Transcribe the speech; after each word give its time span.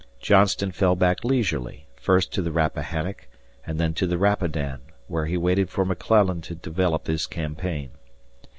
Johnston 0.19 0.71
fell 0.71 0.95
back 0.95 1.23
leisurely; 1.23 1.85
first 1.95 2.33
to 2.33 2.41
the 2.41 2.51
Rappahannock 2.51 3.27
and 3.67 3.79
then 3.79 3.93
to 3.93 4.07
the 4.07 4.17
Rapidan, 4.17 4.81
where 5.07 5.27
he 5.27 5.37
waited 5.37 5.69
for 5.69 5.85
McClellan 5.85 6.41
to 6.41 6.55
develop 6.55 7.05
his 7.05 7.27
campaign. 7.27 7.91